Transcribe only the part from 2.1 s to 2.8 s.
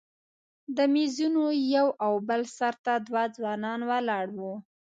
بل سر